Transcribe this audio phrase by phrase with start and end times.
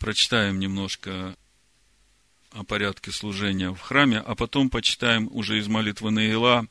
[0.00, 1.36] прочитаем немножко
[2.52, 6.66] о порядке служения в храме, а потом почитаем уже из молитвы Наила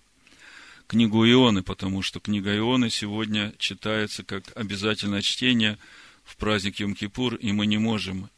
[0.88, 5.78] книгу Ионы, потому что книга Ионы сегодня читается как обязательное чтение
[6.24, 8.30] в праздник Йом-Кипур, и мы не можем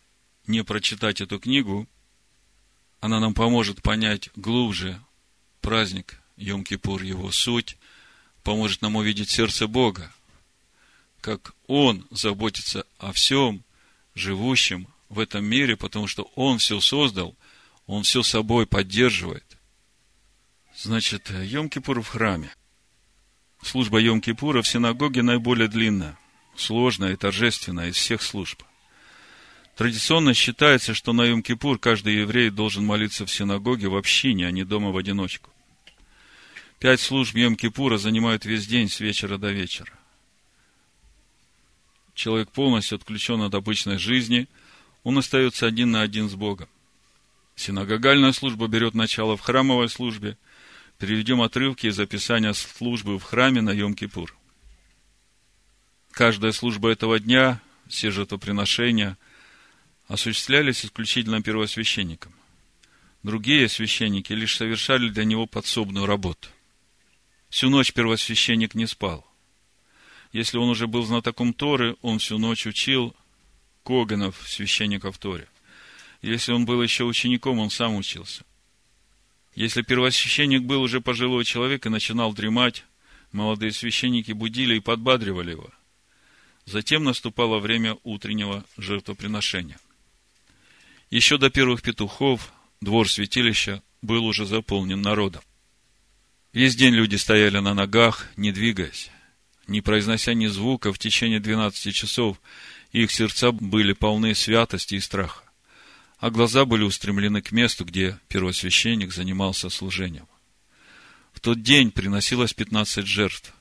[0.46, 1.88] не прочитать эту книгу.
[3.00, 5.02] Она нам поможет понять глубже
[5.62, 7.78] праздник Йом-Кипур, его суть,
[8.44, 10.14] поможет нам увидеть сердце Бога,
[11.22, 13.64] как Он заботится о всем
[14.16, 17.36] живущем в этом мире, потому что Он все создал,
[17.86, 19.58] Он все собой поддерживает.
[20.76, 22.54] Значит, Йом-Кипур в храме.
[23.62, 26.18] Служба Йом-Кипура в синагоге наиболее длинная,
[26.56, 28.64] сложная и торжественная из всех служб.
[29.76, 34.64] Традиционно считается, что на Йом-Кипур каждый еврей должен молиться в синагоге в общине, а не
[34.64, 35.50] дома в одиночку.
[36.80, 39.94] Пять служб Йом-Кипура занимают весь день с вечера до вечера.
[42.22, 44.48] Человек полностью отключен от обычной жизни,
[45.02, 46.70] он остается один на один с Богом.
[47.56, 50.38] Синагогальная служба берет начало в храмовой службе.
[51.00, 54.30] Переведем отрывки из описания службы в храме на Йом-Кипур.
[56.12, 59.18] Каждая служба этого дня, все жертвоприношения,
[60.08, 62.34] осуществлялись исключительно первосвященником.
[63.24, 66.50] Другие священники лишь совершали для него подсобную работу–
[67.52, 69.30] Всю ночь первосвященник не спал.
[70.32, 73.16] Если он уже был знатоком Торы, он всю ночь учил
[73.84, 75.48] Коганов, священников Торе.
[76.22, 78.46] Если он был еще учеником, он сам учился.
[79.56, 82.86] Если первосвященник был уже пожилой человек и начинал дремать,
[83.32, 85.70] молодые священники будили и подбадривали его.
[86.66, 89.80] Затем наступало время утреннего жертвоприношения.
[91.10, 95.42] Еще до первых петухов двор святилища был уже заполнен народом.
[96.54, 99.10] Весь день люди стояли на ногах, не двигаясь,
[99.72, 102.40] не произнося ни звука в течение 12 часов,
[102.92, 105.44] их сердца были полны святости и страха,
[106.20, 110.28] а глаза были устремлены к месту, где первосвященник занимался служением.
[111.32, 113.54] В тот день приносилось 15 жертв,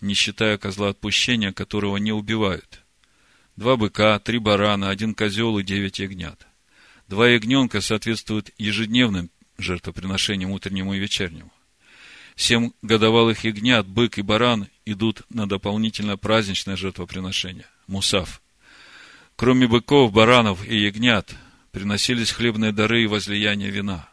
[0.00, 2.82] не считая козла отпущения, которого не убивают.
[3.56, 6.46] Два быка, три барана, один козел и девять ягнят.
[7.06, 11.52] Два ягненка соответствуют ежедневным жертвоприношениям утреннему и вечернему.
[12.42, 18.42] Семь годовалых ягнят, бык и баран идут на дополнительное праздничное жертвоприношение– мусав.
[19.36, 21.36] Кроме быков, баранов и ягнят,
[21.70, 24.08] приносились хлебные дары и возлияние вина.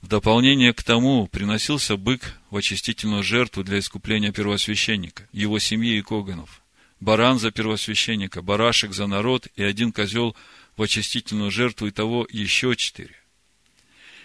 [0.00, 6.00] В дополнение к тому приносился бык в очистительную жертву для искупления первосвященника, его семьи и
[6.00, 6.62] коганов.
[7.00, 10.34] Баран за первосвященника, барашек за народ и один козел
[10.78, 13.14] в очистительную жертву, и того еще четыре.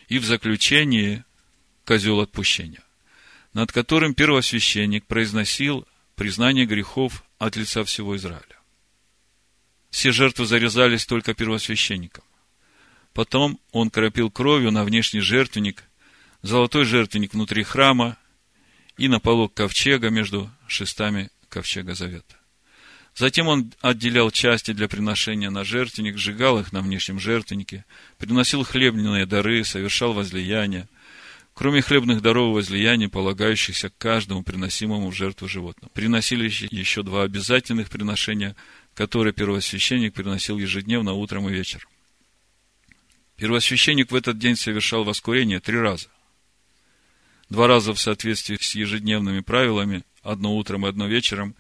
[0.08, 1.26] И в заключение
[1.84, 2.82] козел отпущения
[3.54, 8.46] над которым первосвященник произносил признание грехов от лица всего Израиля.
[9.90, 12.24] Все жертвы зарезались только первосвященником.
[13.14, 15.84] Потом он кропил кровью на внешний жертвенник,
[16.42, 18.18] золотой жертвенник внутри храма
[18.98, 22.36] и на полок ковчега между шестами ковчега завета.
[23.14, 27.84] Затем он отделял части для приношения на жертвенник, сжигал их на внешнем жертвеннике,
[28.18, 30.88] приносил хлебные дары, совершал возлияние–
[31.54, 35.92] кроме хлебных даров и возлияний, полагающихся каждому приносимому в жертву животному.
[35.94, 38.56] Приносили еще два обязательных приношения,
[38.94, 41.90] которые первосвященник приносил ежедневно утром и вечером.
[43.36, 46.08] Первосвященник в этот день совершал воскурение три раза.
[47.50, 51.56] Два раза в соответствии с ежедневными правилами, одно утром и одно вечером,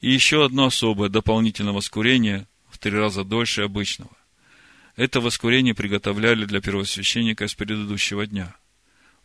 [0.00, 4.10] и еще одно особое дополнительное воскурение в три раза дольше обычного.
[4.96, 8.54] Это воскурение приготовляли для первосвященника с предыдущего дня–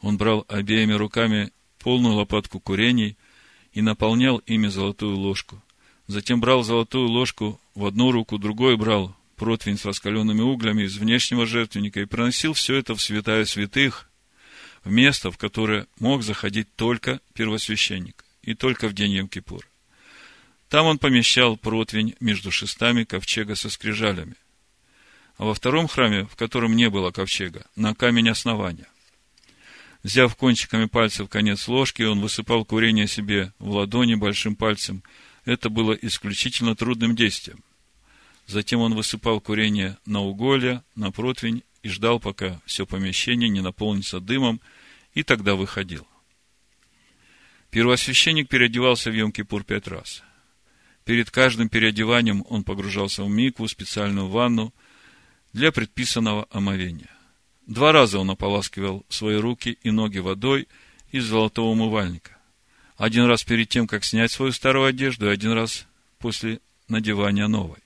[0.01, 3.17] он брал обеими руками полную лопатку курений
[3.73, 5.61] и наполнял ими золотую ложку.
[6.07, 11.45] Затем брал золотую ложку в одну руку, другой брал противень с раскаленными углями из внешнего
[11.45, 14.09] жертвенника и проносил все это в святая святых,
[14.83, 19.63] в место, в которое мог заходить только первосвященник, и только в день Йом-Кипур.
[20.69, 24.35] Там он помещал противень между шестами ковчега со скрижалями.
[25.37, 28.87] А во втором храме, в котором не было ковчега, на камень основания.
[30.07, 35.03] Взяв кончиками пальцев конец ложки, он высыпал курение себе в ладони большим пальцем.
[35.43, 37.61] Это было исключительно трудным действием.
[38.45, 44.21] Затем он высыпал курение на уголья, на противень и ждал, пока все помещение не наполнится
[44.21, 44.61] дымом,
[45.13, 46.07] и тогда выходил.
[47.69, 50.23] Первосвященник переодевался в Йом-Кипур пять раз.
[51.03, 54.73] Перед каждым переодеванием он погружался в микву, специальную ванну,
[55.51, 57.16] для предписанного омовения.
[57.67, 60.67] Два раза он ополаскивал свои руки и ноги водой
[61.11, 62.37] из золотого умывальника.
[62.95, 65.85] Один раз перед тем, как снять свою старую одежду, и один раз
[66.17, 67.79] после надевания новой.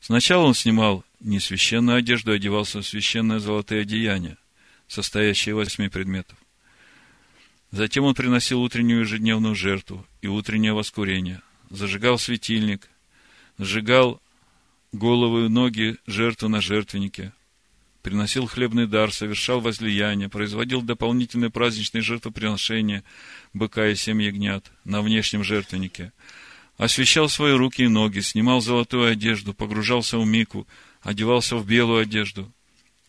[0.00, 4.38] Сначала он снимал не священную одежду, а одевался в священное золотые одеяния,
[4.86, 6.38] состоящие из восьми предметов.
[7.72, 12.88] Затем он приносил утреннюю ежедневную жертву и утреннее воскурение, зажигал светильник,
[13.58, 14.22] сжигал
[14.92, 17.32] головы и ноги жертвы на жертвеннике,
[18.08, 23.04] приносил хлебный дар, совершал возлияние, производил дополнительные праздничные жертвоприношения
[23.52, 26.12] быка и семь ягнят на внешнем жертвеннике,
[26.78, 30.66] освещал свои руки и ноги, снимал золотую одежду, погружался в мику,
[31.02, 32.50] одевался в белую одежду.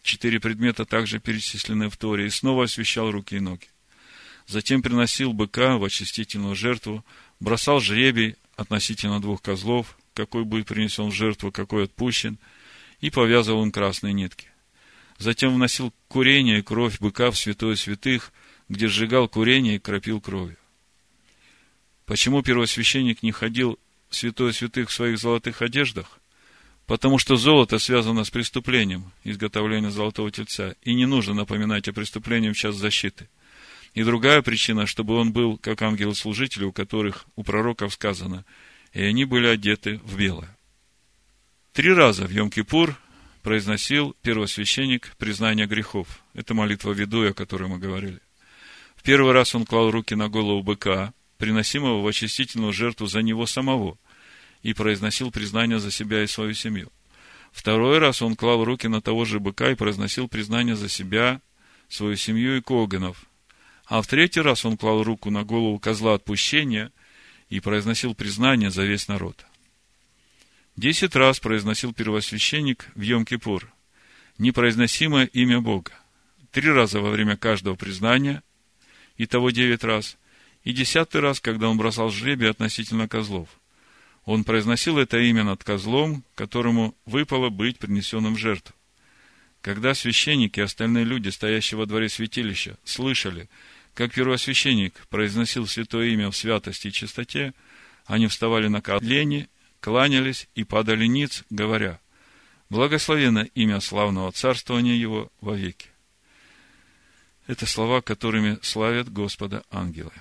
[0.03, 3.67] Четыре предмета также перечислены в Торе, и снова освещал руки и ноги.
[4.47, 7.05] Затем приносил быка в очистительную жертву,
[7.39, 12.37] бросал жребий относительно двух козлов, какой будет принесен в жертву, какой отпущен,
[12.99, 14.49] и повязывал им красные нитки.
[15.19, 18.31] Затем вносил курение и кровь быка в святое святых,
[18.69, 20.57] где сжигал курение и кропил кровью.
[22.05, 23.77] Почему первосвященник не ходил
[24.09, 26.19] в святое святых в своих золотых одеждах?
[26.85, 32.49] Потому что золото связано с преступлением изготовления золотого тельца, и не нужно напоминать о преступлении
[32.51, 33.27] в час защиты.
[33.93, 38.45] И другая причина, чтобы он был, как ангелы-служители, у которых у пророков сказано,
[38.93, 40.55] и они были одеты в белое.
[41.73, 42.95] Три раза в Йом-Кипур
[43.41, 46.23] произносил первосвященник признание грехов.
[46.33, 48.19] Это молитва ведуя, о которой мы говорили.
[48.95, 53.45] В первый раз он клал руки на голову быка, приносимого в очистительную жертву за него
[53.45, 53.97] самого,
[54.61, 56.91] и произносил признание за себя и свою семью.
[57.51, 61.41] Второй раз он клал руки на того же быка и произносил признание за себя,
[61.87, 63.25] свою семью и Коганов.
[63.85, 66.91] А в третий раз он клал руку на голову козла отпущения
[67.49, 69.45] и произносил признание за весь народ.
[70.79, 73.67] Десять раз произносил первосвященник в Йом-Кипур
[74.37, 75.91] непроизносимое имя Бога.
[76.53, 78.43] Три раза во время каждого признания,
[79.17, 80.17] и того девять раз,
[80.63, 83.49] и десятый раз, когда он бросал жребий относительно козлов.
[84.23, 88.73] Он произносил это имя над козлом, которому выпало быть принесенным в жертву.
[89.59, 93.49] Когда священники и остальные люди, стоящие во дворе святилища, слышали,
[93.93, 97.53] как первосвященник произносил святое имя в святости и чистоте,
[98.05, 99.49] они вставали на колени
[99.79, 101.99] кланялись и падали ниц, говоря,
[102.69, 105.87] «Благословено имя славного царствования его вовеки».
[107.47, 110.11] Это слова, которыми славят Господа ангелы.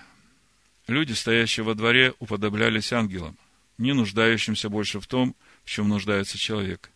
[0.86, 3.36] Люди, стоящие во дворе, уподоблялись ангелам,
[3.76, 6.90] не нуждающимся больше в том, в чем нуждается человек.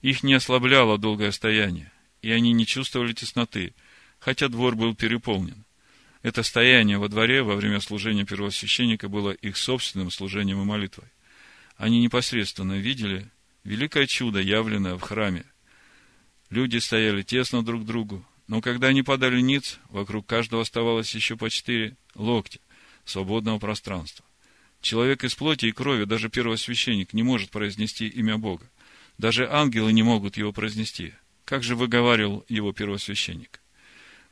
[0.00, 3.74] Их не ослабляло долгое стояние, и они не чувствовали тесноты,
[4.18, 5.64] хотя двор был переполнен.
[6.22, 11.13] Это стояние во дворе во время служения первосвященника было их собственным служением и молитвой
[11.76, 13.30] они непосредственно видели
[13.64, 15.44] великое чудо, явленное в храме.
[16.50, 21.36] Люди стояли тесно друг к другу, но когда они подали ниц, вокруг каждого оставалось еще
[21.36, 22.60] по четыре локтя
[23.04, 24.24] свободного пространства.
[24.80, 28.70] Человек из плоти и крови, даже первосвященник, не может произнести имя Бога.
[29.16, 31.14] Даже ангелы не могут его произнести.
[31.44, 33.60] Как же выговаривал его первосвященник?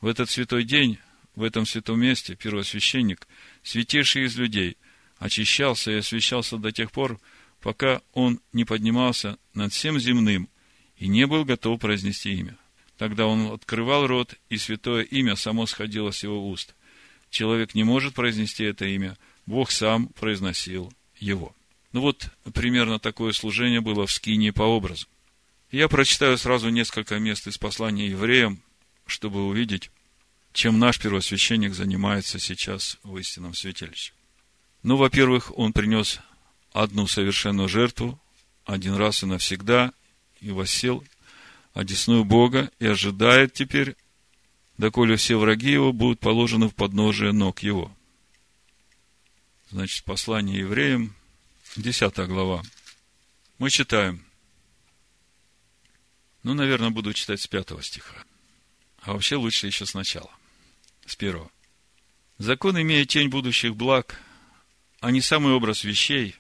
[0.00, 0.98] В этот святой день,
[1.34, 3.26] в этом святом месте, первосвященник,
[3.62, 4.76] святейший из людей,
[5.22, 7.20] очищался и освящался до тех пор,
[7.60, 10.48] пока он не поднимался над всем земным
[10.96, 12.58] и не был готов произнести имя.
[12.98, 16.74] Тогда он открывал рот, и святое имя само сходило с его уст.
[17.30, 19.16] Человек не может произнести это имя,
[19.46, 21.54] Бог сам произносил его.
[21.92, 25.06] Ну вот, примерно такое служение было в Скинии по образу.
[25.70, 28.60] Я прочитаю сразу несколько мест из послания евреям,
[29.06, 29.90] чтобы увидеть,
[30.52, 34.12] чем наш первосвященник занимается сейчас в истинном святилище.
[34.82, 36.20] Ну, во-первых, он принес
[36.72, 38.20] одну совершенную жертву,
[38.64, 39.92] один раз и навсегда,
[40.40, 41.04] и восел
[41.72, 43.96] одесную Бога, и ожидает теперь,
[44.78, 47.94] доколе все враги его будут положены в подножие ног его.
[49.70, 51.14] Значит, послание евреям,
[51.76, 52.62] 10 глава.
[53.58, 54.24] Мы читаем.
[56.42, 58.24] Ну, наверное, буду читать с пятого стиха.
[59.00, 60.30] А вообще лучше еще сначала,
[61.06, 61.50] с первого.
[62.38, 64.20] Закон, имея тень будущих благ,
[65.02, 66.36] а не самый образ вещей,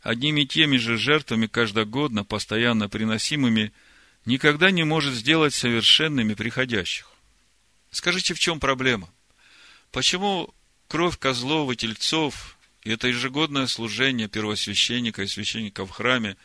[0.00, 3.72] одними и теми же жертвами каждогодно, постоянно приносимыми,
[4.24, 7.10] никогда не может сделать совершенными приходящих.
[7.90, 9.12] Скажите, в чем проблема?
[9.90, 10.54] Почему
[10.86, 16.36] кровь козлов и тельцов и это ежегодное служение первосвященника и священника в храме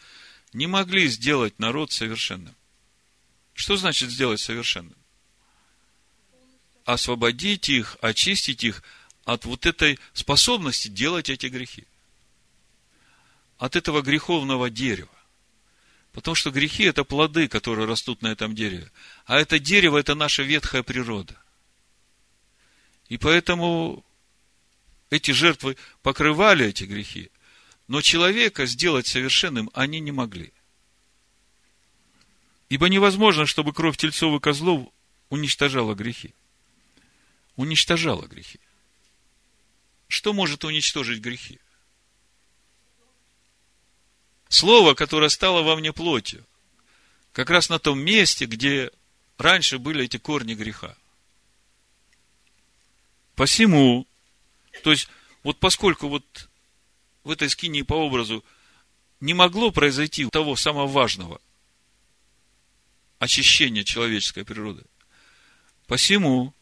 [0.51, 2.55] не могли сделать народ совершенным?
[3.53, 4.97] Что значит сделать совершенным?
[6.85, 8.81] Освободить их, очистить их
[9.25, 11.85] от вот этой способности делать эти грехи.
[13.57, 15.09] От этого греховного дерева.
[16.11, 18.89] Потому что грехи– это плоды, которые растут на этом дереве.
[19.25, 21.35] А это дерево– это наша ветхая природа.
[23.09, 24.05] И поэтому
[25.09, 27.31] эти жертвы покрывали эти грехи,
[27.87, 30.53] но человека сделать совершенным они не могли.
[32.69, 34.89] Ибо невозможно, чтобы кровь тельцов и козлов
[35.29, 36.33] уничтожала грехи.
[37.55, 38.59] Уничтожала грехи.
[40.15, 41.59] Что может уничтожить грехи?
[44.47, 46.45] Слово, которое стало во мне плотью.
[47.33, 48.91] Как раз на том месте, где
[49.37, 50.95] раньше были эти корни греха.
[53.35, 54.07] Посему,
[54.83, 55.09] то есть,
[55.43, 56.49] вот поскольку вот
[57.25, 58.41] в этой скинии по образу
[59.19, 61.41] не могло произойти того самого важного
[63.19, 64.85] очищения человеческой природы,
[65.87, 66.53] посему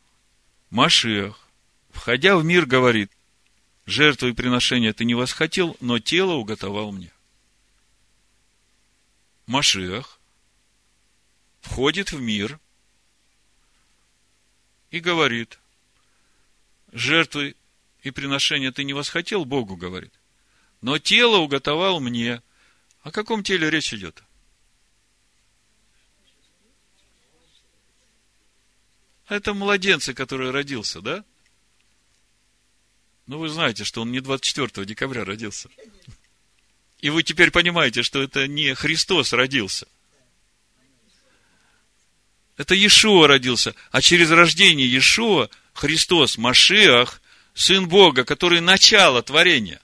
[0.71, 1.47] Машиах,
[1.91, 3.11] входя в мир, говорит,
[3.85, 7.11] жертвы и приношения ты не восхотел, но тело уготовал мне.
[9.45, 10.19] Машиах
[11.61, 12.59] входит в мир
[14.91, 15.59] и говорит,
[16.91, 17.55] жертвы
[18.03, 20.13] и приношения ты не восхотел, Богу говорит,
[20.81, 22.41] но тело уготовал мне.
[23.01, 24.23] О каком теле речь идет?
[29.27, 31.25] Это младенцы, который родился, да?
[33.25, 35.69] Ну, вы знаете, что он не 24 декабря родился.
[36.99, 39.87] И вы теперь понимаете, что это не Христос родился.
[42.57, 43.75] Это Иешуа родился.
[43.91, 47.21] А через рождение Иешуа Христос, Машиах,
[47.53, 49.81] Сын Бога, который начало творения.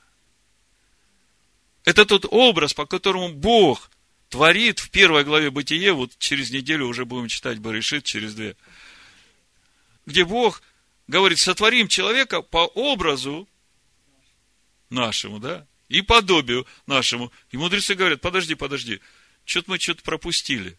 [1.86, 3.90] Это тот образ, по которому Бог
[4.30, 8.56] творит в первой главе Бытие, вот через неделю уже будем читать Барышит, через две,
[10.06, 10.62] где Бог
[11.10, 13.50] говорит, сотворим человека по образу
[14.90, 17.32] нашему, да, и подобию нашему.
[17.52, 19.02] И мудрецы говорят, подожди, подожди,
[19.44, 20.78] что-то мы что-то пропустили.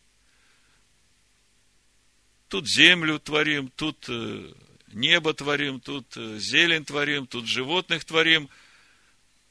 [2.49, 4.53] Тут землю творим, тут э,
[4.93, 8.49] небо творим, тут э, зелень творим, тут животных творим,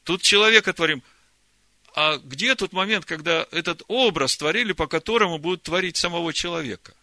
[0.04, 1.04] тут человека творим.
[1.94, 6.94] А где тот момент, когда этот образ творили, по которому будут творить самого человека?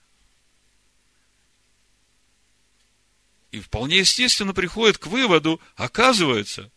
[3.56, 6.70] И вполне естественно приходит к выводу, оказывается,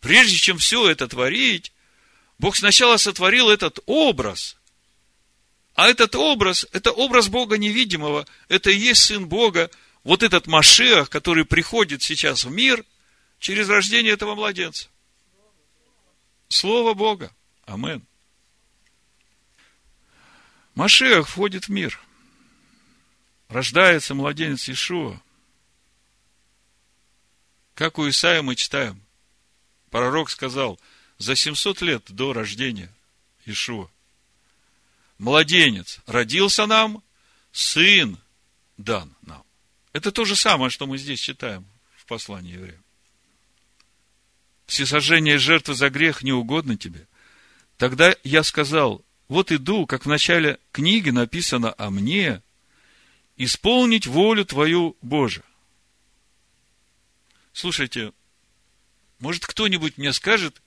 [0.00, 1.72] прежде чем все это творить,
[2.40, 4.56] Бог сначала сотворил этот образ.
[5.76, 9.70] А этот образ, это образ Бога невидимого, это и есть Сын Бога,
[10.02, 12.84] вот этот Машех, который приходит сейчас в мир
[13.38, 14.88] через рождение этого младенца.
[16.48, 17.30] Слово Бога.
[17.64, 18.04] Амен.
[20.74, 22.00] Машех входит в мир.
[23.48, 25.22] Рождается младенец Ишуа.
[27.78, 29.00] Как у Исаия мы читаем.
[29.92, 30.80] Пророк сказал,
[31.18, 32.92] за 700 лет до рождения
[33.46, 33.88] Ишуа.
[35.18, 37.04] Младенец родился нам,
[37.52, 38.18] сын
[38.78, 39.44] дан нам.
[39.92, 42.82] Это то же самое, что мы здесь читаем в послании евреям.
[44.66, 47.06] Всесожжение жертвы за грех не угодно тебе.
[47.76, 52.42] Тогда я сказал, вот иду, как в начале книги написано о мне,
[53.36, 55.44] исполнить волю твою, Боже.
[57.52, 58.12] Слушайте,
[59.18, 60.62] может кто-нибудь мне скажет,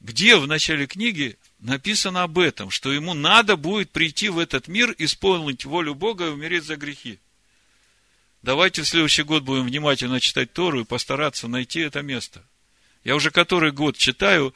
[0.00, 4.94] где в начале книги написано об этом, что ему надо будет прийти в этот мир,
[4.98, 7.20] исполнить волю Бога и умереть за грехи?
[8.42, 12.44] Давайте в следующий год будем внимательно читать Тору и постараться найти это место.
[13.04, 14.52] Я уже который год читаю,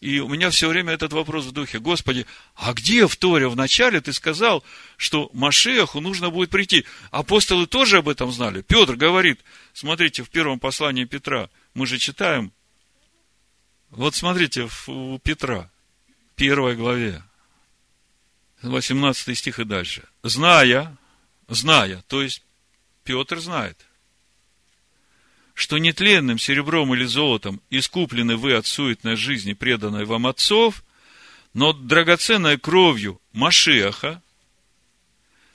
[0.00, 1.78] и у меня все время этот вопрос в духе.
[1.78, 4.64] Господи, а где в Торе в начале ты сказал,
[4.96, 6.84] что Машеху нужно будет прийти?
[7.10, 8.62] Апостолы тоже об этом знали.
[8.62, 9.40] Петр говорит,
[9.76, 12.50] смотрите, в первом послании Петра, мы же читаем,
[13.90, 15.70] вот смотрите, у Петра,
[16.34, 17.22] первой главе,
[18.62, 20.08] 18 стих и дальше.
[20.22, 20.96] Зная,
[21.48, 22.42] зная, то есть
[23.04, 23.78] Петр знает,
[25.52, 30.84] что нетленным серебром или золотом искуплены вы от суетной жизни, преданной вам отцов,
[31.52, 34.22] но драгоценной кровью Машеха,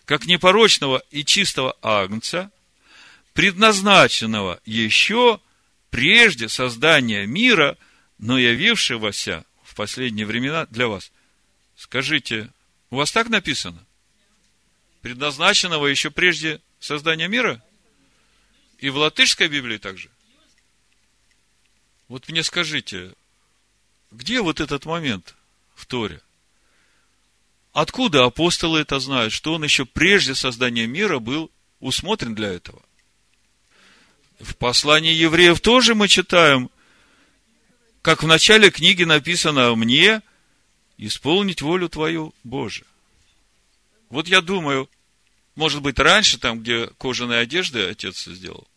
[0.05, 2.51] как непорочного и чистого агнца,
[3.33, 5.39] предназначенного еще
[5.89, 7.77] прежде создания мира,
[8.17, 11.11] но явившегося в последние времена для вас.
[11.75, 12.49] Скажите,
[12.89, 13.83] у вас так написано?
[15.01, 17.63] Предназначенного еще прежде создания мира?
[18.77, 20.09] И в латышской Библии также?
[22.07, 23.13] Вот мне скажите,
[24.11, 25.35] где вот этот момент
[25.75, 26.21] в Торе?
[27.73, 32.81] Откуда апостолы это знают, что он еще прежде создания мира был усмотрен для этого?
[34.41, 36.71] В послании евреев тоже мы читаем,
[38.01, 40.21] как в начале книги написано «мне
[40.97, 42.85] исполнить волю Твою, Боже».
[44.09, 44.89] Вот я думаю,
[45.55, 48.67] может быть, раньше, там, где кожаные одежды отец сделал.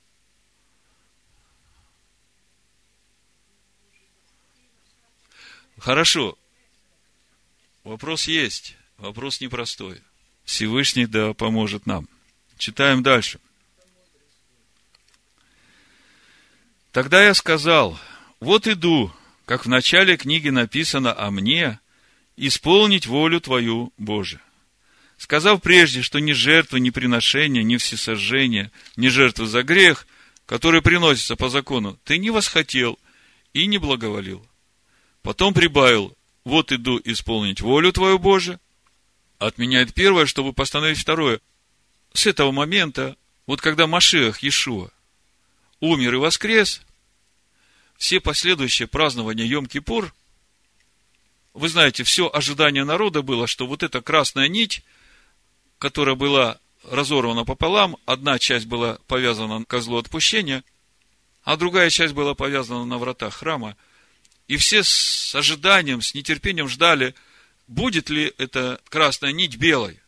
[5.79, 6.39] Хорошо.
[7.83, 8.77] Вопрос есть.
[8.99, 10.01] Вопрос непростой.
[10.45, 12.09] Всевышний да поможет нам.
[12.59, 13.41] Читаем дальше.
[16.95, 17.99] Тогда я сказал,
[18.39, 19.13] вот иду,
[19.47, 21.81] как в начале книги написано о мне,
[22.37, 24.41] исполнить волю Твою, Боже.
[25.17, 30.07] Сказав прежде, что ни жертвы, ни приношения, ни всесожжения, ни жертвы за грех,
[30.47, 32.97] которые приносятся по закону, ты не восхотел
[33.55, 34.47] и не благоволил.
[35.23, 38.61] Потом прибавил, вот иду исполнить волю Твою, Боже.
[39.41, 41.41] Отменяет первое, чтобы постановить второе.
[42.13, 43.17] С этого момента,
[43.49, 44.93] вот когда Машех, Иешуа,
[45.85, 46.81] умер и воскрес,
[47.97, 50.11] все последующие празднования Йом-Кипур,
[51.53, 54.83] вы знаете, все ожидание народа было, что вот эта красная нить,
[55.79, 56.59] которая была
[56.91, 60.65] разорвана пополам, одна часть была повязана на козлу отпущения,
[61.43, 63.77] а другая часть была повязана на вратах храма.
[64.49, 67.15] И все с ожиданием, с нетерпением ждали,
[67.67, 70.01] будет ли эта красная нить белой.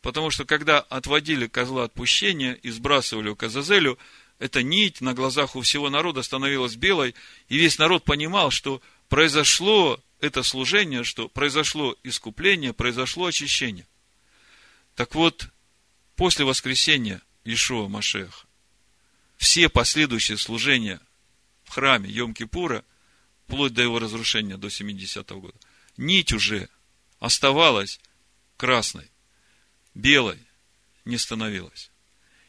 [0.00, 3.98] Потому что когда отводили козла отпущения и сбрасывали у Казазелю,
[4.44, 7.14] эта нить на глазах у всего народа становилась белой,
[7.48, 13.86] и весь народ понимал, что произошло это служение, что произошло искупление, произошло очищение.
[14.96, 15.48] Так вот,
[16.14, 18.46] после воскресения Ишуа Машеха,
[19.38, 21.00] все последующие служения
[21.64, 22.84] в храме Йом-Кипура,
[23.46, 25.58] вплоть до его разрушения, до 70-го года,
[25.96, 26.68] нить уже
[27.18, 27.98] оставалась
[28.58, 29.10] красной,
[29.94, 30.38] белой
[31.06, 31.90] не становилась.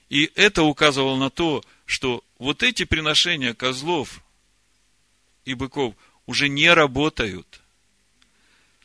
[0.09, 4.21] И это указывало на то, что вот эти приношения козлов
[5.45, 5.95] и быков
[6.25, 7.61] уже не работают.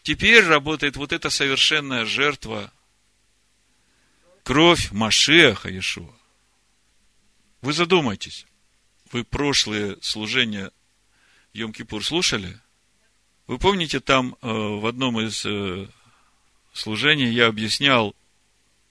[0.02, 2.72] Теперь работает вот эта совершенная жертва,
[4.42, 6.14] кровь Машеха Иешуа.
[7.60, 8.46] Вы задумайтесь,
[9.12, 10.70] вы прошлые служения
[11.52, 12.58] Йом-Кипур слушали?
[13.46, 15.88] Вы помните, там э, в одном из э,
[16.72, 18.14] служений я объяснял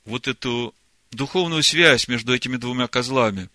[0.05, 0.75] вот эту
[1.11, 3.49] духовную связь между этими двумя козлами.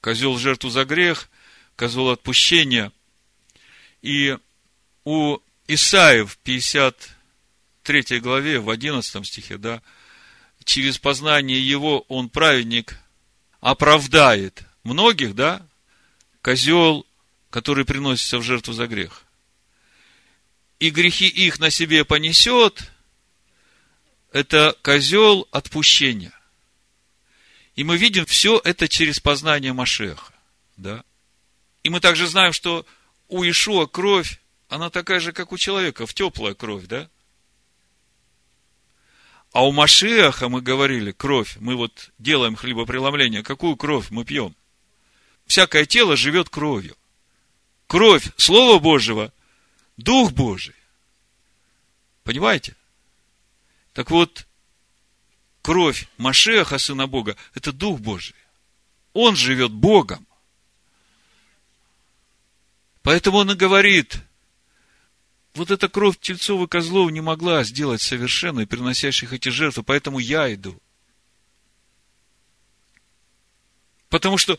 [0.00, 1.28] Козел жертву за грех,
[1.76, 2.92] козел отпущения.
[4.02, 4.36] И
[5.04, 9.82] у Исаия в 53 главе, в 11 стихе, да,
[10.64, 12.98] через познание его он, праведник,
[13.60, 15.66] оправдает многих, да,
[16.42, 17.06] козел,
[17.50, 19.24] который приносится в жертву за грех.
[20.78, 22.90] И грехи их на себе понесет,
[24.32, 26.32] это козел отпущения.
[27.76, 30.32] И мы видим все это через познание Машеха.
[30.76, 31.04] Да?
[31.82, 32.86] И мы также знаем, что
[33.28, 37.08] у Ишуа кровь, она такая же, как у человека, в теплая кровь, да?
[39.52, 44.54] А у Машеха мы говорили, кровь, мы вот делаем хлебопреломление, какую кровь мы пьем?
[45.46, 46.96] Всякое тело живет кровью.
[47.88, 49.32] Кровь Слова Божьего,
[49.96, 50.76] Дух Божий.
[52.22, 52.76] Понимаете?
[53.92, 54.46] Так вот,
[55.62, 58.36] кровь Машеха, Сына Бога, это Дух Божий.
[59.12, 60.26] Он живет Богом.
[63.02, 64.20] Поэтому он и говорит,
[65.54, 70.52] вот эта кровь тельцов и козлов не могла сделать совершенной, приносящих эти жертвы, поэтому я
[70.52, 70.80] иду.
[74.08, 74.58] Потому что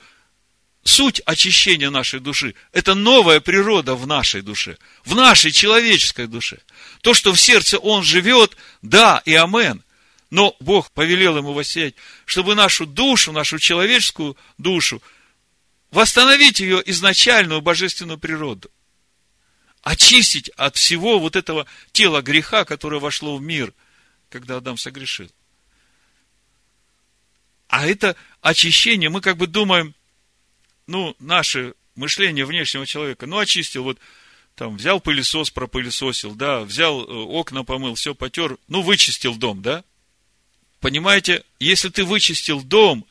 [0.83, 6.59] суть очищения нашей души– это новая природа в нашей душе, в нашей человеческой душе.
[7.01, 9.83] То, что в сердце он живет, да и амен.
[10.29, 15.01] Но Бог повелел ему воссиять, чтобы нашу душу, нашу человеческую душу,
[15.91, 18.71] восстановить ее изначальную божественную природу.
[19.81, 23.73] Очистить от всего вот этого тела греха, которое вошло в мир,
[24.29, 25.29] когда Адам согрешил.
[27.67, 29.95] А это очищение, мы как бы думаем,
[30.91, 33.97] ну, наше мышление внешнего человека, ну, очистил, вот,
[34.55, 39.83] там, взял пылесос, пропылесосил, да, взял э, окна, помыл, все потер, ну, вычистил дом, да?
[40.81, 43.05] Понимаете, если ты вычистил дом,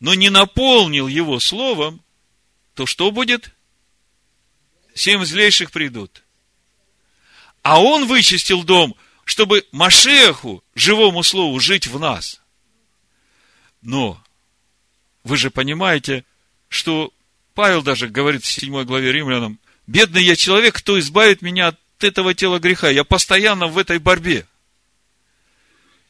[0.00, 2.02] но не наполнил его словом,
[2.74, 3.54] то что будет?
[4.94, 6.24] Семь злейших придут.
[7.62, 12.40] А он вычистил дом, чтобы Машеху, живому слову, жить в нас.
[13.80, 14.22] Но
[15.22, 16.24] вы же понимаете,
[16.72, 17.12] что
[17.54, 22.34] Павел даже говорит в 7 главе римлянам, бедный я человек, кто избавит меня от этого
[22.34, 22.88] тела греха?
[22.88, 24.46] Я постоянно в этой борьбе.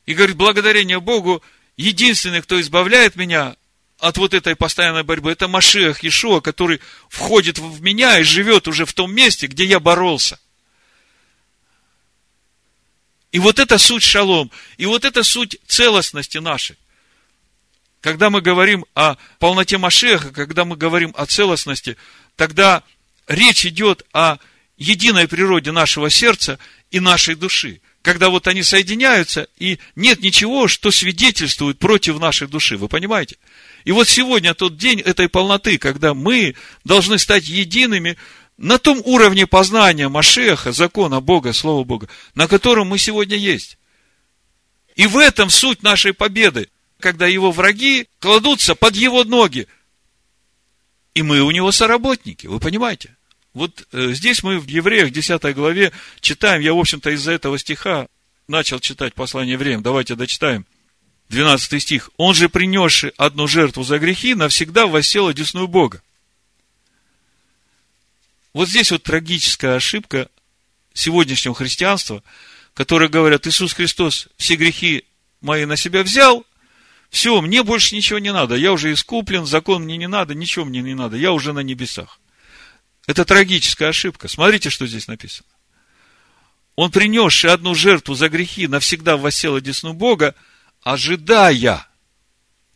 [0.06, 1.42] И говорит, благодарение Богу,
[1.76, 3.56] единственный, кто избавляет меня
[3.98, 8.84] от вот этой постоянной борьбы, это Машех Ишуа, который входит в меня и живет уже
[8.84, 10.38] в том месте, где я боролся.
[13.32, 16.76] И вот это суть шалом, и вот это суть целостности нашей.
[18.02, 21.96] Когда мы говорим о полноте Машеха, когда мы говорим о целостности,
[22.36, 22.82] тогда
[23.28, 24.38] речь идет о
[24.76, 26.58] единой природе нашего сердца
[26.90, 27.80] и нашей души.
[28.02, 32.76] когда вот они соединяются, и нет ничего, что свидетельствует против нашей души.
[32.76, 33.36] Вы понимаете?
[33.84, 38.16] И вот сегодня тот день этой полноты, когда мы должны стать едиными
[38.56, 43.78] на том уровне познания Машеха, закона Бога, Слова Бога, на котором мы сегодня есть.
[44.96, 46.68] И в этом суть нашей победы,
[47.02, 49.66] когда его враги кладутся под его ноги.
[51.14, 53.16] И мы у него соработники, вы понимаете?
[53.52, 58.06] Вот э, здесь мы в Евреях 10 главе читаем, я, в общем-то, из-за этого стиха
[58.48, 60.64] начал читать послание евреям, давайте дочитаем.
[61.28, 62.10] 12 стих.
[62.18, 66.02] Он же, принесший одну жертву за грехи, навсегда воссел одесную Бога.
[68.52, 70.28] Вот здесь вот трагическая ошибка
[70.92, 72.22] сегодняшнего христианства,
[72.74, 75.04] которые говорят, Иисус Христос все грехи
[75.40, 76.44] мои на себя взял,
[77.12, 80.80] все, мне больше ничего не надо, я уже искуплен, закон мне не надо, ничего мне
[80.80, 82.18] не надо, я уже на небесах.
[83.06, 84.28] Это трагическая ошибка.
[84.28, 85.46] Смотрите, что здесь написано.
[86.74, 90.34] Он, принесший одну жертву за грехи, навсегда воссел одесну Бога,
[90.82, 91.86] ожидая.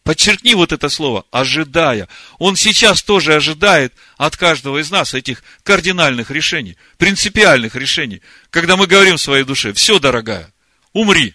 [0.03, 2.07] Подчеркни вот это слово, ожидая.
[2.38, 8.20] Он сейчас тоже ожидает от каждого из нас этих кардинальных решений, принципиальных решений,
[8.51, 10.53] когда мы говорим своей душе, все, дорогая,
[10.92, 11.35] умри.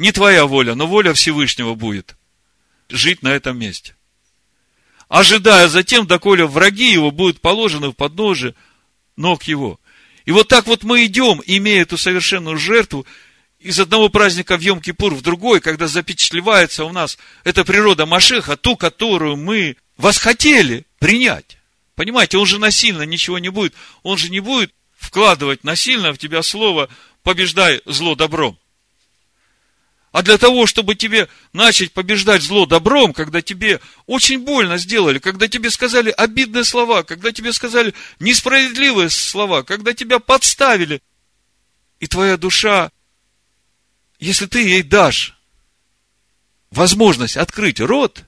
[0.00, 2.16] Не твоя воля, но воля Всевышнего будет
[2.88, 3.94] жить на этом месте
[5.10, 8.54] ожидая затем, доколе враги его будут положены в подножие
[9.16, 9.78] ног его.
[10.24, 13.04] И вот так вот мы идем, имея эту совершенную жертву,
[13.58, 18.76] из одного праздника в Йом-Кипур в другой, когда запечатлевается у нас эта природа Машеха, ту,
[18.76, 21.58] которую мы восхотели принять.
[21.94, 23.74] Понимаете, он же насильно ничего не будет.
[24.02, 26.88] Он же не будет вкладывать насильно в тебя слово
[27.22, 28.58] «побеждай зло добром».
[30.12, 35.46] А для того, чтобы тебе начать побеждать зло добром, когда тебе очень больно сделали, когда
[35.46, 41.00] тебе сказали обидные слова, когда тебе сказали несправедливые слова, когда тебя подставили,
[42.00, 42.90] и твоя душа,
[44.18, 45.36] если ты ей дашь
[46.70, 48.24] возможность открыть рот,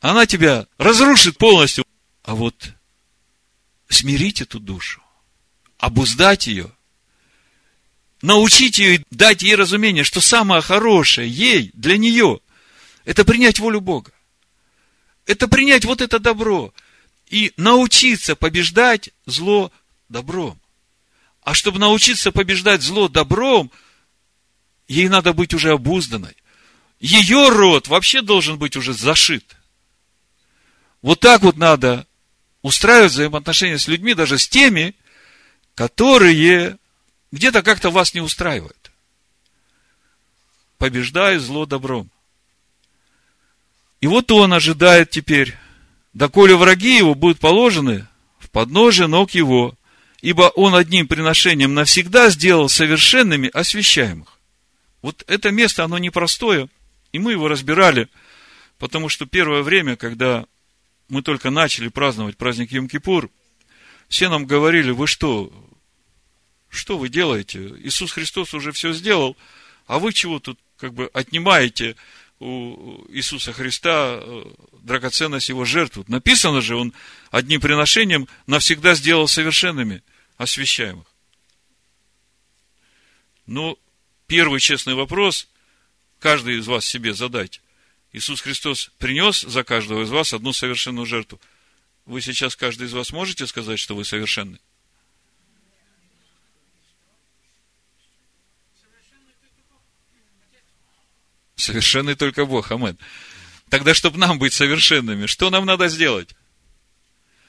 [0.00, 1.84] она тебя разрушит полностью.
[2.24, 2.72] А вот
[3.88, 5.00] смирить эту душу,
[5.78, 6.72] обуздать ее–
[8.22, 12.40] научить ее, дать ей разумение, что самое хорошее ей, для нее,
[13.04, 14.12] это принять волю Бога.
[15.26, 16.72] Это принять вот это добро
[17.28, 19.70] и научиться побеждать зло
[20.08, 20.58] добром.
[21.42, 23.70] А чтобы научиться побеждать зло добром,
[24.86, 26.36] ей надо быть уже обузданной.
[27.00, 29.56] Ее род вообще должен быть уже зашит.
[31.00, 32.06] Вот так вот надо
[32.62, 34.94] устраивать взаимоотношения с людьми, даже с теми,
[35.74, 36.78] которые
[37.32, 38.90] где-то как-то вас не устраивает.
[40.78, 42.10] Побеждай зло добром.
[44.00, 45.56] И вот он ожидает теперь,
[46.12, 48.06] доколе враги его будут положены
[48.38, 49.74] в подножие ног его,
[50.20, 54.38] ибо он одним приношением навсегда сделал совершенными освящаемых.
[55.02, 56.68] Вот это место, оно непростое,
[57.12, 58.08] и мы его разбирали,
[58.78, 60.46] потому что первое время, когда
[61.08, 63.30] мы только начали праздновать праздник Йом-Кипур,
[64.08, 65.52] все нам говорили, вы что,
[66.68, 67.74] что вы делаете?
[67.82, 69.36] Иисус Христос уже все сделал,
[69.86, 71.96] а вы чего тут как бы отнимаете
[72.40, 74.44] у Иисуса Христа э,
[74.82, 76.04] драгоценность его жертвы?
[76.08, 76.92] Написано же, он
[77.30, 80.02] одним приношением навсегда сделал совершенными
[80.36, 81.06] освящаемых.
[83.46, 83.78] Ну,
[84.26, 85.48] первый честный вопрос,
[86.20, 87.60] каждый из вас себе задайте.
[88.12, 91.40] Иисус Христос принес за каждого из вас одну совершенную жертву.
[92.04, 94.58] Вы сейчас, каждый из вас, можете сказать, что вы совершенны?
[101.58, 102.96] Совершенный только Бог, амен.
[103.68, 106.30] Тогда, чтобы нам быть совершенными, что нам надо сделать?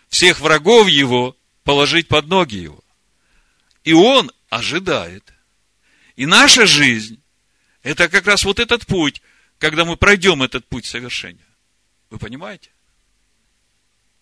[0.10, 2.84] Всех врагов его положить под ноги его.
[3.84, 5.32] И он ожидает.
[6.16, 7.22] И наша жизнь,
[7.84, 9.22] это как раз вот этот путь,
[9.60, 11.46] когда мы пройдем этот путь совершения.
[12.10, 12.72] Вы понимаете?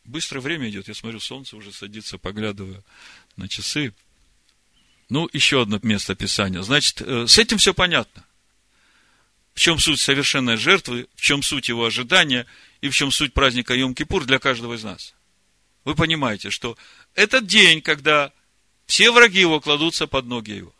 [0.04, 0.90] Быстро время идет.
[0.90, 2.84] Я смотрю, солнце уже садится, поглядывая
[3.38, 3.94] на часы.
[5.08, 6.62] Ну, еще одно место Писания.
[6.62, 8.28] Значит, э, с этим все понятно
[9.58, 12.46] в чем суть совершенной жертвы, в чем суть его ожидания
[12.82, 15.16] и в чем суть праздника Йом-Кипур для каждого из нас.
[15.84, 16.78] Вы понимаете, что
[17.16, 18.32] этот день, когда
[18.86, 20.76] все враги его кладутся под ноги его.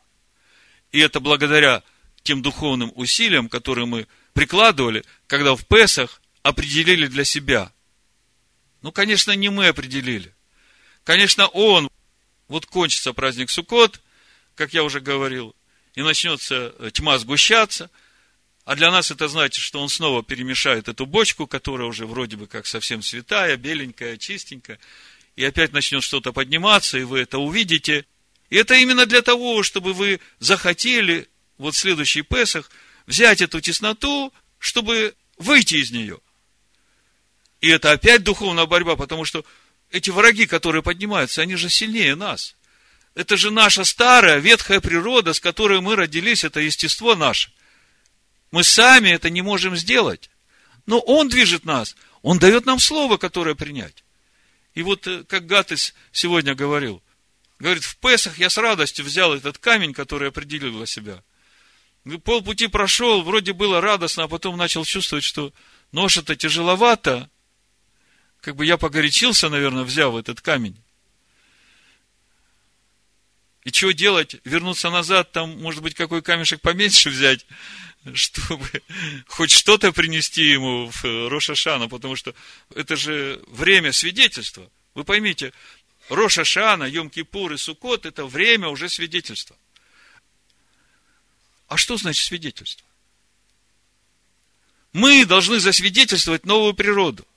[0.92, 1.82] И это благодаря
[2.22, 7.74] тем духовным усилиям, которые мы прикладывали, когда в Песах определили для себя.
[8.84, 10.36] Ну, конечно, не мы определили.
[11.04, 11.90] Конечно, он,
[12.48, 14.02] вот кончится праздник Суккот,
[14.54, 15.56] как я уже говорил,
[15.96, 17.90] и начнется тьма сгущаться–
[18.68, 22.48] а для нас это значит, что он снова перемешает эту бочку, которая уже вроде бы
[22.48, 24.78] как совсем святая, беленькая, чистенькая,
[25.38, 28.06] и опять начнет что-то подниматься, и вы это увидите.
[28.50, 32.70] И это именно для того, чтобы вы захотели, вот в следующий Песах,
[33.06, 36.20] взять эту тесноту, чтобы выйти из нее.
[37.62, 39.46] И это опять духовная борьба, потому что
[39.92, 42.58] эти враги, которые поднимаются, они же сильнее нас.
[43.16, 47.50] Это же наша старая ветхая природа, с которой мы родились, это естество наше.
[48.52, 50.30] Мы сами это не можем сделать.
[50.86, 51.96] Но Он движет нас.
[52.22, 54.04] Он дает нам слово, которое принять.
[54.74, 57.02] И вот, э, как Гатыс сегодня говорил,
[57.60, 61.24] говорит, в Песах я с радостью взял этот камень, который определил для себя.
[62.24, 65.52] Полпути прошел, вроде было радостно, а потом начал чувствовать, что
[65.92, 67.30] нож это тяжеловато.
[68.40, 70.82] Как бы я погорячился, наверное, взяв этот камень.
[73.68, 74.38] И что делать?
[74.46, 77.46] Вернуться назад, там, может быть, какой камешек поменьше взять,
[78.14, 78.66] чтобы
[79.28, 82.34] хоть что-то принести ему в Рошашана, потому что
[82.74, 84.72] это же время свидетельства.
[84.94, 85.52] Вы поймите,
[86.08, 89.58] Рошашана, Йом-Кипур и Сукот– это время уже свидетельства.
[91.68, 92.88] А что значит свидетельство?
[94.94, 97.28] Мы должны засвидетельствовать новую природу.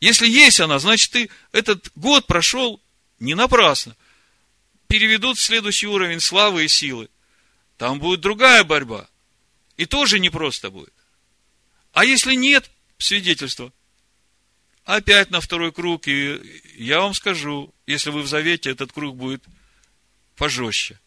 [0.00, 2.82] Если есть она, значит, ты этот год прошел
[3.22, 3.96] не напрасно.
[4.88, 7.08] Переведут в следующий уровень славы и силы.
[7.78, 9.08] Там будет другая борьба.
[9.76, 10.92] И тоже непросто будет.
[11.92, 13.72] А если нет свидетельства,
[14.84, 19.44] опять на второй круг, и я вам скажу, если вы в завете, этот круг будет
[20.36, 20.98] пожестче.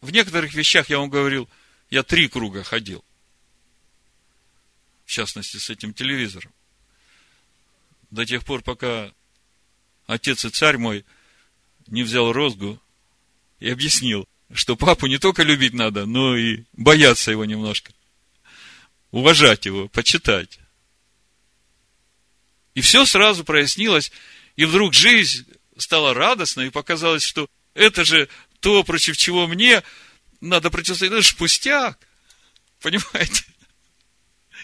[0.00, 1.48] В некоторых вещах я вам говорил,
[1.90, 3.04] я три круга ходил.
[5.06, 6.52] В частности, с этим телевизором
[8.10, 9.12] до тех пор, пока
[10.06, 11.04] отец и царь мой
[11.86, 12.80] не взял розгу
[13.60, 17.92] и объяснил, что папу не только любить надо, но и бояться его немножко.
[19.10, 20.58] Уважать его, почитать.
[22.74, 24.12] И все сразу прояснилось,
[24.56, 28.28] и вдруг жизнь стала радостной, и показалось, что это же
[28.60, 29.82] то, против чего мне
[30.40, 31.12] надо противостоять.
[31.12, 31.98] Это же пустяк.
[32.80, 33.44] Понимаете?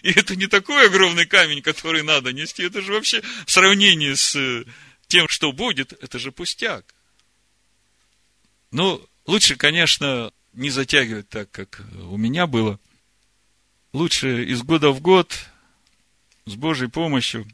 [0.05, 2.61] И это не такой огромный камень, который надо нести.
[2.61, 4.63] Это же вообще в сравнении с э,
[5.07, 6.93] тем, что будет, это же пустяк.
[8.69, 12.79] Ну, лучше, конечно, не затягивать так, как у меня было.
[13.93, 15.33] Лучше из года в год,
[16.45, 17.47] с Божьей помощью,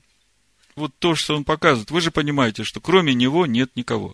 [0.76, 1.90] вот то, что он показывает.
[1.90, 4.14] Вы же понимаете, что кроме него нет никого.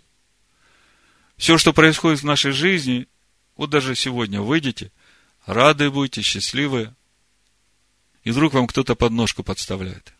[1.36, 3.08] Все, что происходит в нашей жизни,
[3.56, 4.92] вот даже сегодня выйдете,
[5.44, 6.94] рады будете, счастливы,
[8.24, 10.12] и вдруг вам кто-то подножку подставляет.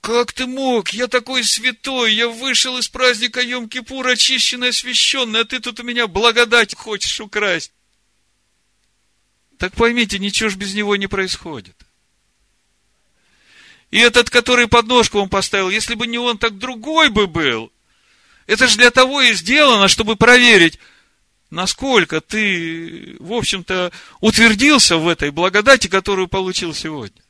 [0.00, 0.90] Как ты мог?
[0.90, 6.06] Я такой святой, я вышел из праздника Йом-Кипур, очищенный, освященный, а ты тут у меня
[6.06, 7.72] благодать хочешь украсть.
[9.58, 11.76] Так поймите, ничего ж без него не происходит.
[13.90, 17.72] И этот, который подножку вам поставил, если бы не он, так другой бы был.
[18.46, 20.78] Это же для того и сделано, чтобы проверить,
[21.50, 27.22] насколько ты, в общем-то, утвердился в этой благодати, которую получил сегодня.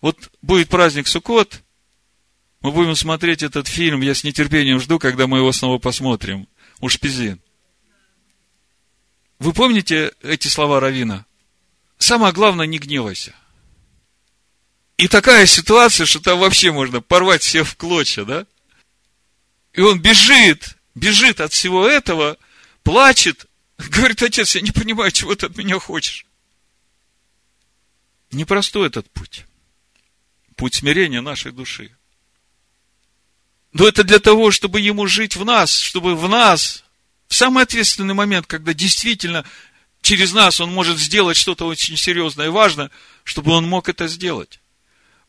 [0.00, 1.62] Вот будет праздник Суккот,
[2.60, 6.48] мы будем смотреть этот фильм, я с нетерпением жду, когда мы его снова посмотрим.
[6.80, 7.40] Ушпизин.
[9.38, 11.26] Вы помните эти слова Равина?
[11.98, 13.34] Самое главное, не гневайся.
[14.96, 18.46] И такая ситуация, что там вообще можно порвать всех в клочья, да?
[19.72, 22.38] И он бежит, бежит от всего этого,
[22.82, 23.46] плачет,
[23.78, 26.26] говорит, отец, я не понимаю, чего ты от меня хочешь.
[28.30, 29.44] Непростой этот путь.
[30.56, 31.94] Путь смирения нашей души.
[33.72, 36.84] Но это для того, чтобы ему жить в нас, чтобы в нас,
[37.28, 39.46] в самый ответственный момент, когда действительно
[40.02, 42.90] через нас он может сделать что-то очень серьезное и важное,
[43.24, 44.60] чтобы он мог это сделать.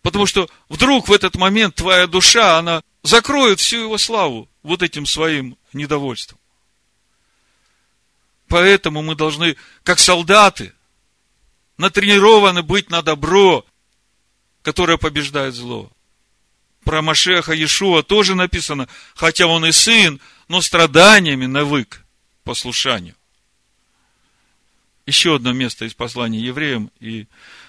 [0.01, 5.05] Потому что вдруг в этот момент твоя душа, она закроет всю его славу вот этим
[5.05, 6.39] своим недовольством.
[8.47, 10.73] Поэтому мы должны, как солдаты,
[11.77, 13.65] натренированы быть на добро,
[14.61, 15.91] которое побеждает зло.
[16.83, 22.05] Про Машеха Иешуа тоже написано, хотя он и сын, но страданиями навык
[22.43, 23.15] послушанию.
[25.05, 27.27] Еще одно место из послания евреям, и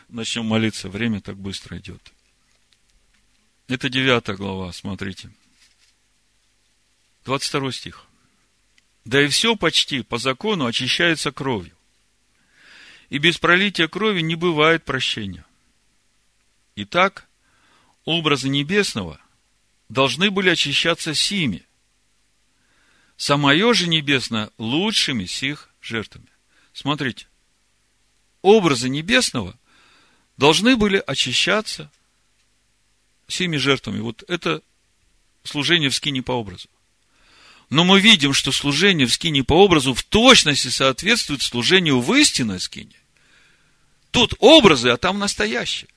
[0.09, 0.89] начнем молиться.
[0.89, 2.13] Время так быстро идет.
[3.69, 5.31] Это девятая глава, смотрите.
[7.25, 8.07] 22 стих.
[9.05, 11.77] Да и все почти по закону очищается кровью.
[13.11, 15.45] И без пролития крови не бывает прощения.
[16.77, 17.29] Итак,
[18.05, 19.21] образы небесного
[19.89, 21.65] должны были очищаться сими.
[23.17, 26.27] Самое же небесное лучшими сих жертвами.
[26.73, 27.27] Смотрите,
[28.43, 29.57] образы небесного
[30.37, 31.91] должны были очищаться
[33.29, 34.01] всеми жертвами.
[34.01, 34.63] Вот это
[35.45, 36.69] служение в скине по образу.
[37.71, 42.61] Но мы видим, что служение в скине по образу в точности соответствует служению в истинной
[42.61, 42.97] скине.
[44.11, 45.89] Тут образы, а там настоящие.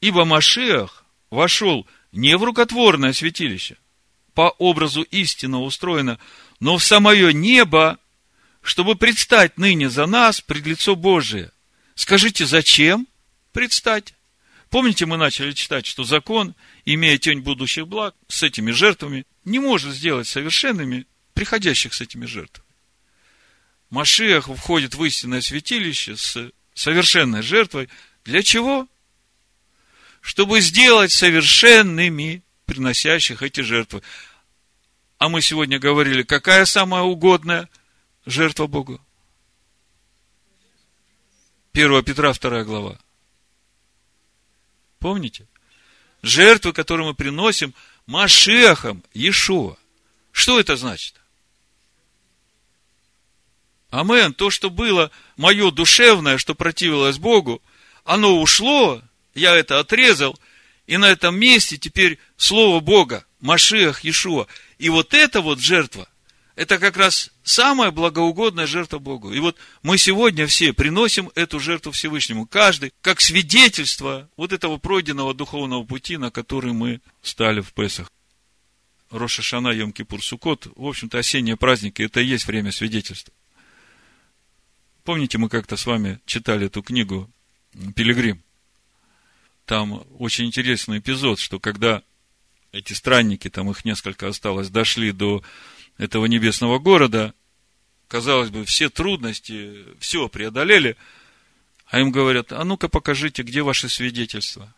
[0.00, 3.76] Ибо Машиах вошел не в рукотворное святилище,
[4.34, 6.18] по образу истинно устроено,
[6.60, 7.98] но в самое небо,
[8.62, 11.50] чтобы предстать ныне за нас пред лицо Божие.
[11.94, 13.06] Скажите, зачем
[13.52, 14.14] предстать?
[14.72, 16.54] Помните, мы начали читать, что закон,
[16.86, 22.66] имея тень будущих благ, с этими жертвами, не может сделать совершенными приходящих с этими жертвами.
[23.90, 27.90] Машиах входит в истинное святилище с совершенной жертвой.
[28.24, 28.88] Для чего?
[30.22, 34.02] Чтобы сделать совершенными приносящих эти жертвы.
[35.18, 37.68] А мы сегодня говорили, какая самая угодная
[38.24, 39.02] жертва Богу?
[41.74, 43.01] 1 Петра 2 глава.
[45.02, 45.48] Помните?
[46.22, 47.74] Жертвы, которые мы приносим
[48.06, 49.76] Машехом Иешуа.
[50.30, 51.16] Что это значит?
[53.90, 54.32] Амен.
[54.32, 57.60] То, что было мое душевное, что противилось Богу,
[58.04, 59.02] оно ушло,
[59.34, 60.38] я это отрезал,
[60.86, 64.46] и на этом месте теперь Слово Бога, Машиах Иешуа.
[64.78, 66.08] И вот эта вот жертва,
[66.54, 69.32] это как раз самая благоугодная жертва Богу.
[69.32, 72.46] И вот мы сегодня все приносим эту жертву Всевышнему.
[72.46, 78.10] Каждый, как свидетельство вот этого пройденного духовного пути, на который мы стали в Песах.
[79.10, 83.32] Роша Шана, Йом Кипур, Сукот, в общем-то, осенние праздники, это и есть время свидетельства.
[85.04, 87.30] Помните, мы как-то с вами читали эту книгу
[87.94, 88.42] «Пилигрим»?
[89.66, 92.02] Там очень интересный эпизод, что когда
[92.72, 95.42] эти странники, там их несколько осталось, дошли до
[95.98, 97.34] этого небесного города,
[98.08, 100.96] казалось бы, все трудности, все преодолели,
[101.86, 104.74] а им говорят, а ну-ка покажите, где ваши свидетельства.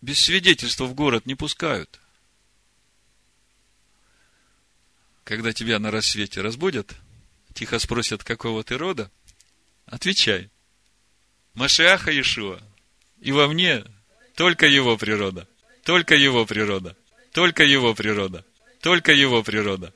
[0.00, 2.00] Без свидетельства в город не пускают.
[5.24, 6.94] Когда тебя на рассвете разбудят,
[7.54, 9.10] тихо спросят, какого ты рода,
[9.86, 10.50] отвечай.
[11.54, 12.60] Машиаха Иешуа.
[13.20, 13.84] И во мне
[14.34, 15.48] только его природа.
[15.84, 16.96] Только его природа.
[17.34, 18.44] Только его природа.
[18.80, 19.94] Только его природа.